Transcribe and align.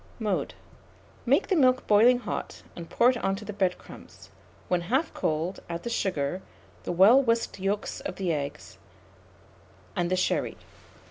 Mode. 0.17 0.55
Make 1.27 1.49
the 1.49 1.55
milk 1.55 1.85
boiling 1.85 2.17
hot, 2.17 2.63
and 2.75 2.89
pour 2.89 3.11
it 3.11 3.17
on 3.17 3.35
to 3.35 3.45
the 3.45 3.53
bread 3.53 3.77
crumbs; 3.77 4.31
when 4.67 4.81
half 4.81 5.13
cold, 5.13 5.59
add 5.69 5.83
the 5.83 5.91
sugar, 5.91 6.41
the 6.85 6.91
well 6.91 7.21
whisked 7.21 7.59
yolks 7.59 7.99
of 7.99 8.15
the 8.15 8.33
eggs, 8.33 8.79
and 9.95 10.09
the 10.09 10.15
sherry. 10.15 10.57